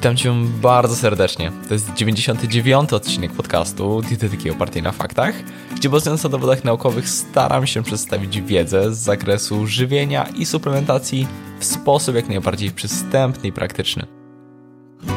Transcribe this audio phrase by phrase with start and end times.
[0.00, 1.52] Witam Cię bardzo serdecznie.
[1.68, 2.92] To jest 99.
[2.92, 5.34] odcinek podcastu Dietetyki opartej na faktach,
[5.76, 11.26] gdzie bazując na dowodach naukowych staram się przedstawić wiedzę z zakresu żywienia i suplementacji
[11.58, 14.06] w sposób jak najbardziej przystępny i praktyczny.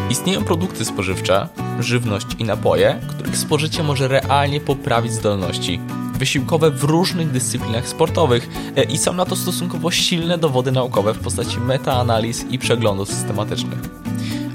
[0.09, 1.47] Istnieją produkty spożywcze,
[1.79, 5.79] żywność i napoje, których spożycie może realnie poprawić zdolności
[6.13, 11.19] wysiłkowe w różnych dyscyplinach sportowych e, i są na to stosunkowo silne dowody naukowe w
[11.19, 14.02] postaci metaanaliz i przeglądów systematycznych.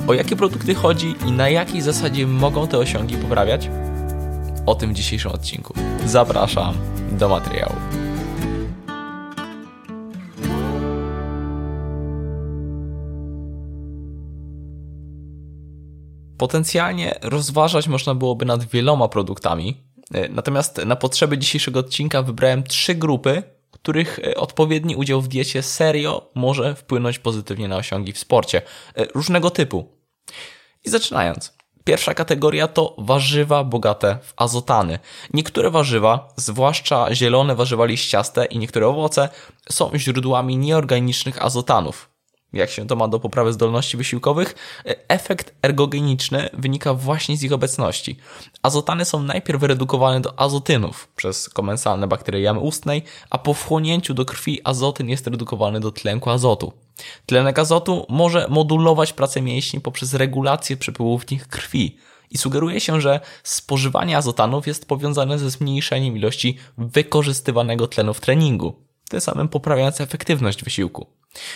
[0.08, 3.70] O jakie produkty chodzi i na jakiej zasadzie mogą te osiągi poprawiać?
[4.66, 5.74] O tym w dzisiejszym odcinku.
[6.06, 6.74] Zapraszam
[7.12, 7.74] do materiału.
[16.38, 19.76] Potencjalnie rozważać można byłoby nad wieloma produktami,
[20.14, 25.62] e, natomiast na potrzeby dzisiejszego odcinka wybrałem trzy grupy, których e, odpowiedni udział w diecie
[25.62, 28.62] serio może wpłynąć pozytywnie na osiągi w sporcie
[28.94, 29.97] e, różnego typu.
[30.84, 31.58] I zaczynając.
[31.84, 34.98] Pierwsza kategoria to warzywa bogate w azotany.
[35.34, 39.28] Niektóre warzywa, zwłaszcza zielone warzywa liściaste i niektóre owoce,
[39.70, 42.10] są źródłami nieorganicznych azotanów.
[42.52, 44.54] Jak się to ma do poprawy zdolności wysiłkowych?
[45.08, 48.16] Efekt ergogeniczny wynika właśnie z ich obecności.
[48.62, 54.24] Azotany są najpierw redukowane do azotynów przez komensalne bakterie jamy ustnej, a po wchłonięciu do
[54.24, 56.72] krwi azotyn jest redukowany do tlenku azotu.
[57.28, 61.96] Tlenek azotu może modulować pracę mięśni poprzez regulację przepływu w nich krwi
[62.30, 68.76] i sugeruje się, że spożywanie azotanów jest powiązane ze zmniejszeniem ilości wykorzystywanego tlenu w treningu,
[69.08, 71.06] tym samym poprawiając efektywność wysiłku.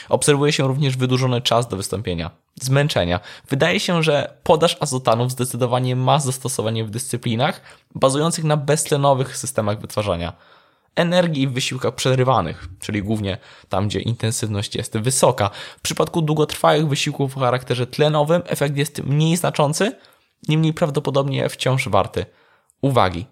[0.09, 3.21] Obserwuje się również wydłużony czas do wystąpienia, zmęczenia.
[3.49, 7.61] Wydaje się, że podaż azotanów zdecydowanie ma zastosowanie w dyscyplinach
[7.95, 10.33] bazujących na beztlenowych systemach wytwarzania
[10.95, 15.51] energii w wysiłkach przerywanych, czyli głównie tam, gdzie intensywność jest wysoka.
[15.79, 19.93] W przypadku długotrwałych wysiłków o charakterze tlenowym efekt jest mniej znaczący,
[20.49, 22.27] niemniej prawdopodobnie wciąż warty
[22.81, 23.27] uwagi.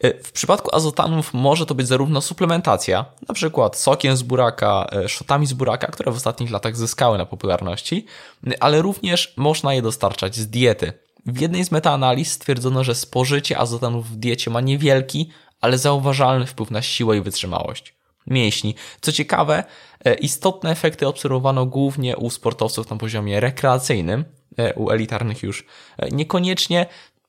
[0.00, 5.08] E, w przypadku azotanów może to być zarówno suplementacja, na przykład sokiem z buraka, e,
[5.08, 8.06] szotami z buraka, które w ostatnich latach zyskały na popularności,
[8.60, 10.92] ale również można je dostarczać z diety.
[11.26, 15.30] W jednej z metaanaliz stwierdzono, że spożycie azotanów w diecie ma niewielki,
[15.62, 17.94] ale zauważalny wpływ na siłę i wytrzymałość
[18.26, 18.74] mięśni.
[19.00, 19.64] Co ciekawe,
[20.04, 24.24] e, istotne efekty obserwowano głównie u sportowców na poziomie rekreacyjnym,
[24.76, 25.66] u elitarnych już
[26.10, 26.86] niekoniecznie,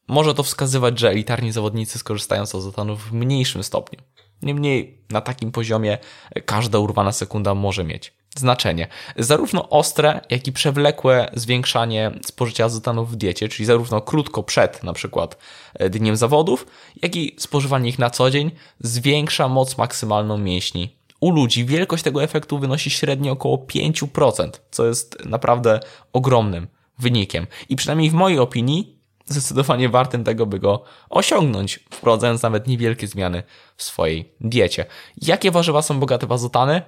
[0.08, 4.00] może to wskazywać, że elitarni zawodnicy skorzystają z azotanów w mniejszym stopniu.
[4.42, 5.98] Niemniej na takim poziomie
[6.46, 8.88] każda urwana sekunda może mieć znaczenie.
[9.18, 14.94] Zarówno ostre, jak i przewlekłe zwiększanie spożycia azotanów w diecie, czyli zarówno krótko przed na
[14.94, 15.38] przykład
[15.74, 16.66] e, dniem zawodów,
[17.02, 20.96] jak i spożywanie ich na co dzień zwiększa moc maksymalną mięśni.
[21.20, 25.80] U ludzi wielkość tego efektu wynosi średnio około 5%, co jest naprawdę
[26.14, 26.68] ogromnym
[27.00, 27.48] wynikiem.
[27.70, 33.44] I przynajmniej w mojej opinii zdecydowanie wartym tego, by go osiągnąć, wprowadzając nawet niewielkie zmiany
[33.78, 34.86] w swojej diecie.
[35.22, 36.82] Jakie warzywa są bogate w azotany?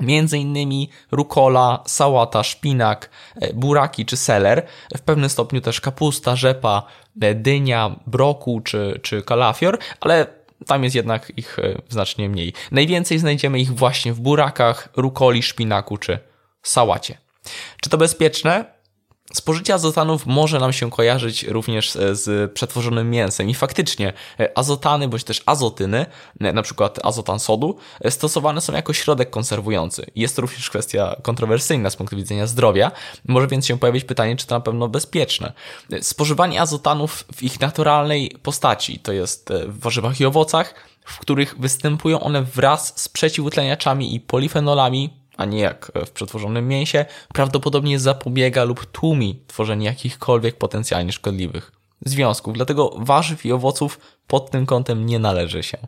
[0.00, 3.10] Między innymi rukola, sałata, szpinak,
[3.40, 4.66] e, buraki czy seler,
[4.96, 6.82] w pewnym stopniu też kapusta, rzepa,
[7.20, 10.26] e, dynia, broku czy, czy kalafior, ale
[10.66, 12.52] tam jest jednak ich e, znacznie mniej.
[12.70, 16.18] Najwięcej znajdziemy ich właśnie w burakach, rukoli, szpinaku czy
[16.62, 17.18] sałacie.
[17.80, 18.77] Czy to bezpieczne?
[19.32, 25.24] Spożycie azotanów może nam się kojarzyć również z przetworzonym mięsem i faktycznie e, azotany bądź
[25.24, 26.06] też azotyny,
[26.40, 30.06] e, na przykład azotan sodu, e, stosowane są jako środek konserwujący.
[30.16, 32.90] Jest to również kwestia kontrowersyjna z punktu widzenia zdrowia.
[33.28, 35.52] Może więc się pojawić pytanie, czy to na pewno bezpieczne.
[36.00, 40.74] Spożywanie azotanów w ich naturalnej postaci, to jest w warzywach i owocach,
[41.04, 47.04] w których występują one wraz z przeciwutleniaczami i polifenolami, a nie jak w przetworzonym mięsie,
[47.34, 51.72] prawdopodobnie zapobiega lub tłumi tworzenie jakichkolwiek potencjalnie szkodliwych
[52.04, 52.54] związków.
[52.54, 55.78] Dlatego warzyw i owoców pod tym kątem nie należy się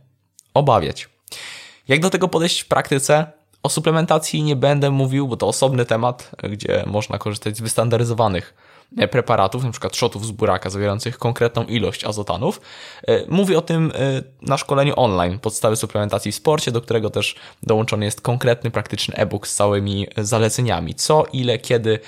[0.54, 1.08] obawiać.
[1.88, 3.32] Jak do tego podejść w praktyce?
[3.62, 8.69] O suplementacji nie będę mówił, bo to osobny temat, gdzie można korzystać z wystandaryzowanych E,
[9.10, 9.88] preparatów, np.
[9.92, 12.60] shotów z buraka zawierających konkretną ilość azotanów.
[13.06, 17.34] E, mówię o tym e, na szkoleniu online podstawy suplementacji w sporcie, do którego też
[17.62, 20.94] dołączony jest konkretny, praktyczny e-book z całymi zaleceniami.
[20.94, 21.98] Co, ile, kiedy.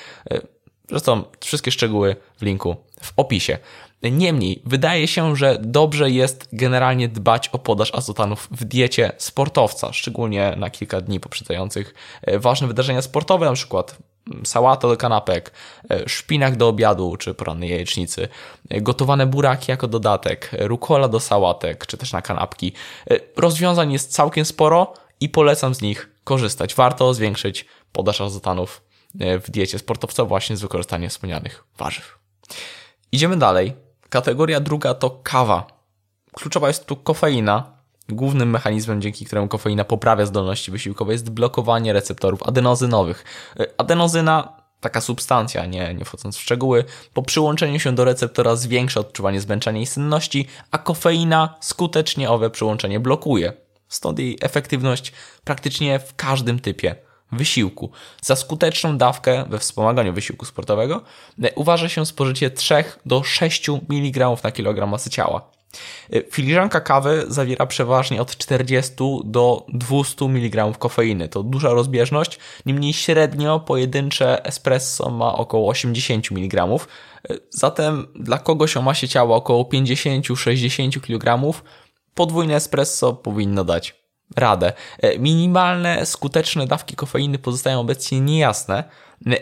[0.89, 3.59] Zresztą wszystkie szczegóły w linku w opisie.
[4.03, 10.55] Niemniej, wydaje się, że dobrze jest generalnie dbać o podaż azotanów w diecie sportowca, szczególnie
[10.57, 11.95] na kilka dni poprzedzających
[12.39, 13.99] ważne wydarzenia sportowe, na przykład
[14.45, 15.53] sałata do kanapek,
[15.91, 18.29] e, szpinak do obiadu czy porannej jajecznicy,
[18.71, 22.73] e, gotowane buraki jako dodatek, rukola do sałatek czy też na kanapki.
[23.11, 26.75] E, rozwiązań jest całkiem sporo i polecam z nich korzystać.
[26.75, 28.83] Warto zwiększyć podaż azotanów
[29.15, 32.19] w diecie sportowca właśnie z wykorzystaniem wspomnianych warzyw.
[33.13, 33.73] Idziemy dalej.
[34.09, 35.67] Kategoria druga to kawa.
[36.33, 37.82] Kluczowa jest tu kofeina.
[38.09, 43.25] Głównym mechanizmem, dzięki któremu kofeina poprawia zdolności wysiłkowe, jest blokowanie receptorów adenozynowych.
[43.79, 46.85] Adenozyna taka substancja, nie, nie wchodząc w szczegóły,
[47.15, 53.01] po przyłączeniu się do receptora zwiększa odczuwanie zmęczenia i senności, a kofeina skutecznie owe przyłączenie
[53.01, 53.53] blokuje.
[53.89, 55.13] Stąd jej efektywność
[55.45, 56.97] praktycznie w każdym typie
[57.33, 57.91] wysiłku.
[58.23, 61.03] Za skuteczną dawkę we wspomaganiu wysiłku sportowego
[61.43, 65.52] e, uważa się spożycie 3 do 6 mg na kilogram masy ciała.
[66.13, 71.29] E, filiżanka kawy zawiera przeważnie od 40 do 200 mg kofeiny.
[71.29, 76.65] To duża rozbieżność, niemniej średnio pojedyncze espresso ma około 80 mg.
[76.65, 76.79] E,
[77.51, 81.53] zatem dla kogoś o masie ciała około 50-60 kg
[82.15, 84.02] podwójne espresso powinno dać
[84.37, 84.73] radę.
[84.99, 88.85] E, minimalne, skuteczne dawki kofeiny pozostają obecnie niejasne,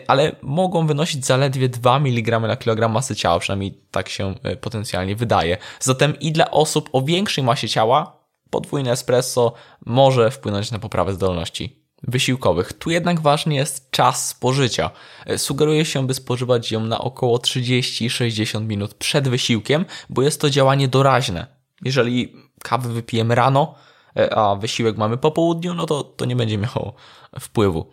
[0.07, 5.15] ale mogą wynosić zaledwie 2 mg na kilogram masy ciała, przynajmniej tak się e, potencjalnie
[5.15, 5.57] wydaje.
[5.79, 9.53] Zatem i dla osób o większej masie ciała podwójne espresso
[9.85, 12.73] może wpłynąć na poprawę zdolności wysiłkowych.
[12.73, 14.91] Tu jednak ważny jest czas spożycia.
[15.25, 20.49] E, sugeruje się, by spożywać ją na około 30-60 minut przed wysiłkiem, bo jest to
[20.49, 21.47] działanie doraźne.
[21.81, 23.75] Jeżeli kawę wypijemy rano,
[24.31, 26.93] a wysiłek mamy po południu, no to, to nie będzie miało
[27.39, 27.85] wpływu.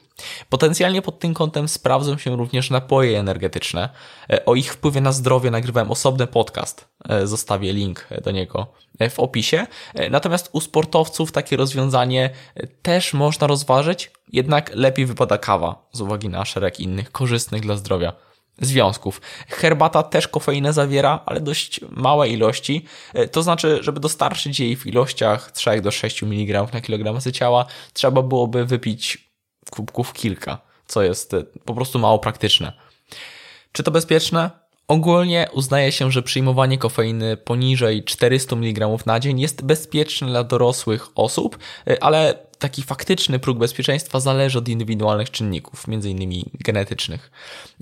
[0.48, 3.88] Potencjalnie pod tym kątem sprawdzą się również napoje energetyczne.
[4.30, 6.88] E, o ich wpływie na zdrowie nagrywałem osobny podcast.
[7.08, 8.66] E, zostawię link do niego
[9.10, 9.66] w opisie.
[10.10, 12.30] Natomiast u sportowców takie rozwiązanie
[12.82, 18.12] też można rozważyć, jednak lepiej wypada kawa z uwagi na szereg innych korzystnych dla zdrowia
[18.60, 19.20] związków.
[19.48, 22.84] Herbata też kofeinę zawiera, ale dość małe ilości.
[23.14, 27.32] E, to znaczy, żeby dostarczyć jej w ilościach 3 do 6 mg na kilogram masy
[27.32, 29.30] ciała, trzeba byłoby wypić
[29.70, 32.72] kubków kilka, co jest e, po prostu mało praktyczne.
[33.72, 34.50] Czy to bezpieczne?
[34.88, 41.08] Ogólnie uznaje się, że przyjmowanie kofeiny poniżej 400 mg na dzień jest bezpieczne dla dorosłych
[41.14, 46.42] osób, e, ale taki faktyczny próg bezpieczeństwa zależy od indywidualnych czynników, m.in.
[46.60, 47.30] genetycznych.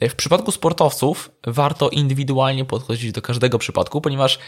[0.02, 4.38] W przypadku sportowców warto indywidualnie podchodzić do każdego przypadku, ponieważ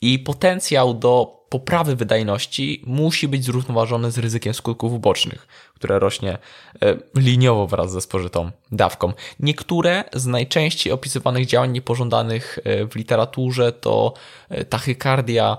[0.00, 6.38] i potencjał do poprawy wydajności musi być zrównoważony z ryzykiem skutków ubocznych, które rośnie
[6.82, 9.12] e, liniowo wraz ze spożytą dawką.
[9.40, 14.14] Niektóre z najczęściej opisywanych działań niepożądanych e, w literaturze to
[14.48, 15.56] e, tachykardia,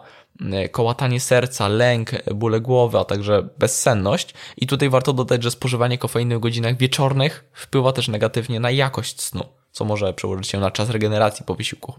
[0.71, 4.33] kołatanie serca, lęk, bóle głowy, a także bezsenność.
[4.57, 9.21] I tutaj warto dodać, że spożywanie kofeiny w godzinach wieczornych wpływa też negatywnie na jakość
[9.21, 11.93] snu, co może przełożyć się na czas regeneracji po wysiłku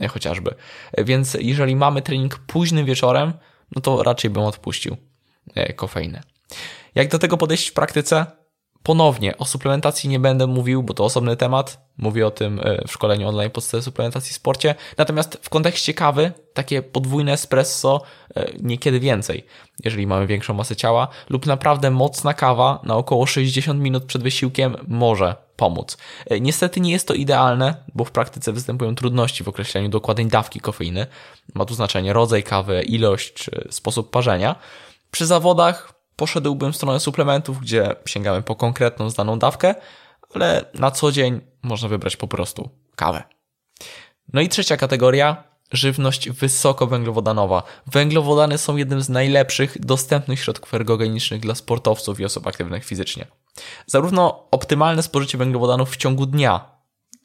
[0.00, 0.54] e, chociażby.
[0.92, 3.32] E, więc jeżeli mamy trening późnym wieczorem,
[3.76, 4.96] no to raczej bym odpuścił
[5.76, 6.20] kofeinę.
[6.94, 8.26] Jak do tego podejść w praktyce?
[8.82, 11.83] Ponownie, o suplementacji nie będę mówił, bo to osobny temat.
[11.98, 14.74] Mówię o tym e, w szkoleniu online podstawy suplementacji w sporcie.
[14.98, 18.02] Natomiast w kontekście kawy, takie podwójne espresso,
[18.34, 19.46] e, niekiedy więcej,
[19.84, 24.76] jeżeli mamy większą masę ciała, lub naprawdę mocna kawa na około 60 minut przed wysiłkiem
[24.88, 25.96] może pomóc.
[26.26, 30.60] E, niestety nie jest to idealne, bo w praktyce występują trudności w określeniu dokładnej dawki
[30.60, 31.06] kofeiny.
[31.54, 34.56] Ma tu znaczenie rodzaj kawy, ilość sposób parzenia.
[35.10, 39.74] Przy zawodach poszedłbym w stronę suplementów, gdzie sięgamy po konkretną zdaną dawkę,
[40.34, 43.22] ale na co dzień można wybrać po prostu kawę.
[44.32, 47.62] No i trzecia kategoria, żywność wysokowęglowodanowa.
[47.86, 53.26] Węglowodany są jednym z najlepszych dostępnych środków ergogenicznych dla sportowców i osób aktywnych fizycznie.
[53.86, 56.74] Zarówno optymalne spożycie węglowodanów w ciągu dnia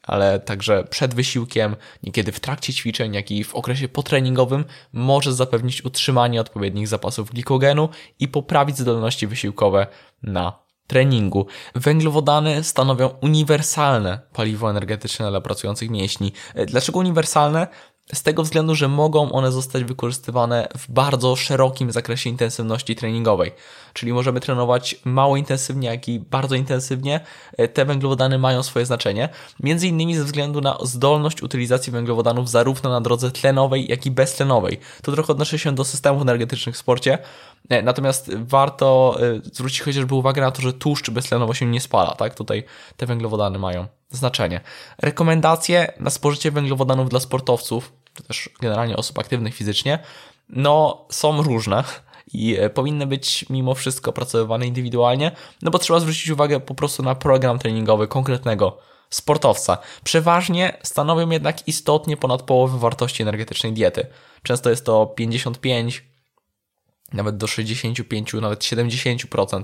[0.02, 5.84] ale także przed wysiłkiem, niekiedy w trakcie ćwiczeń, jak i w okresie potreningowym może zapewnić
[5.84, 7.88] utrzymanie odpowiednich zapasów glikogenu
[8.18, 9.86] i poprawić zdolności wysiłkowe
[10.22, 10.58] na
[10.90, 11.46] treningu.
[11.74, 16.32] Węglowodany stanowią uniwersalne paliwo energetyczne dla pracujących mięśni.
[16.66, 17.66] Dlaczego uniwersalne?
[18.12, 23.52] Z tego względu, że mogą one zostać wykorzystywane w bardzo szerokim zakresie intensywności treningowej.
[23.92, 27.20] Czyli możemy trenować mało intensywnie, jak i bardzo intensywnie.
[27.56, 29.28] E, te węglowodany mają swoje znaczenie,
[29.62, 34.80] między innymi ze względu na zdolność utylizacji węglowodanów zarówno na drodze tlenowej, jak i beztlenowej.
[35.02, 37.18] To trochę odnosi się do systemów energetycznych w sporcie,
[37.68, 42.14] e, natomiast warto e, zwrócić chociażby uwagę na to, że tłuszcz beztlenowo się nie spala,
[42.14, 42.34] tak?
[42.34, 42.64] Tutaj
[42.96, 44.60] te węglowodany mają znaczenie.
[44.98, 49.98] Rekomendacje na spożycie węglowodanów dla sportowców czy też generalnie osób aktywnych fizycznie,
[50.48, 51.84] no są różne
[52.32, 57.02] i e, powinny być mimo wszystko opracowywane indywidualnie, no bo trzeba zwrócić uwagę po prostu
[57.02, 58.78] na program treningowy konkretnego
[59.10, 59.78] sportowca.
[60.04, 64.06] Przeważnie stanowią jednak istotnie ponad połowę wartości energetycznej diety.
[64.42, 66.09] Często jest to 55
[67.12, 69.62] nawet do 65, nawet 70%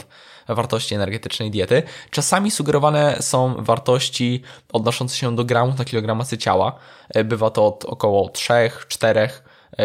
[0.49, 1.83] wartości energetycznej diety.
[2.11, 6.79] Czasami sugerowane są wartości odnoszące się do gramów na kilogram masy ciała.
[7.25, 9.29] Bywa to od około 3-4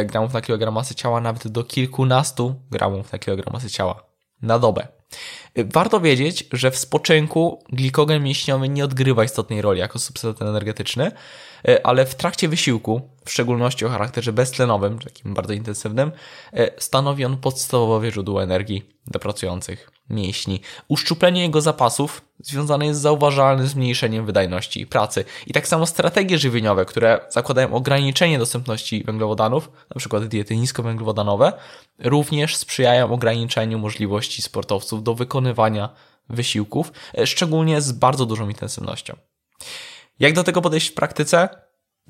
[0.05, 4.03] gramów na kilogram masy ciała, nawet do kilkunastu gramów na kilogram masy ciała
[4.41, 4.87] na dobę.
[5.55, 11.11] Warto wiedzieć, że w spoczynku glikogen mięśniowy nie odgrywa istotnej roli jako substytut energetyczny,
[11.67, 16.11] e, ale w trakcie wysiłku, w szczególności o charakterze beztlenowym, takim bardzo intensywnym,
[16.53, 20.61] e, stanowi on podstawowe źródło energii dla pracujących mięśni.
[20.87, 25.25] Uszczuplenie jego zapasów związane jest z zauważalnym zmniejszeniem wydajności pracy.
[25.47, 30.19] I tak samo strategie żywieniowe, które zakładają ograniczenie dostępności węglowodanów, np.
[30.27, 31.53] diety niskowęglowodanowe,
[31.99, 35.89] również sprzyjają ograniczeniu możliwości sportowców do wykonywania
[36.29, 39.17] wysiłków, e, szczególnie z bardzo dużą intensywnością.
[40.19, 41.49] Jak do tego podejść w praktyce?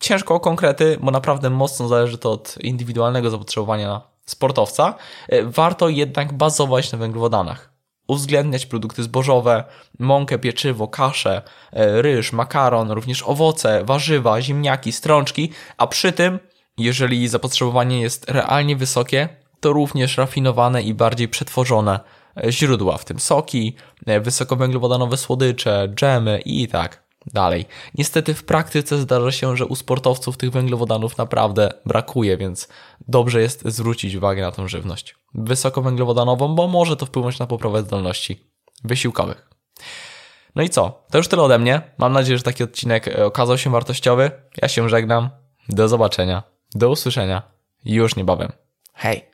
[0.02, 4.96] Ciężko o konkrety, bo naprawdę mocno zależy to od indywidualnego zapotrzebowania sportowca.
[5.30, 7.72] E, warto jednak bazować na węglowodanach
[8.08, 9.64] uwzględniać produkty zbożowe,
[10.00, 11.42] mąkę, pieczywo, kaszę,
[11.74, 16.40] e, ryż, makaron, również owoce, warzywa, ziemniaki, strączki, a przy tym,
[16.78, 19.30] jeżeli zapotrzebowanie jest realnie wysokie,
[19.60, 22.00] to również rafinowane i bardziej przetworzone
[22.38, 23.76] e, źródła, w tym soki,
[24.22, 27.66] wysokowęglowodanowe słodycze, dżemy i tak dalej.
[27.96, 32.68] Niestety w praktyce zdarza się, że u sportowców tych węglowodanów naprawdę brakuje, więc
[33.08, 38.52] dobrze jest zwrócić uwagę na tą żywność wysokowęglowodanową, bo może to wpłynąć na poprawę zdolności
[38.84, 39.50] wysiłkowych.
[40.56, 41.06] No i co?
[41.12, 41.82] To już tyle ode mnie.
[41.98, 44.32] Mam nadzieję, że taki odcinek okazał się wartościowy.
[44.62, 45.30] Ja się żegnam.
[45.70, 46.44] Do zobaczenia.
[46.76, 47.42] Do usłyszenia.
[47.86, 48.52] Już niebawem.
[48.94, 49.31] Hej!